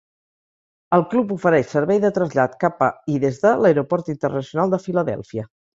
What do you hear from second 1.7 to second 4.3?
servei de trasllat cap a i des de l'aeroport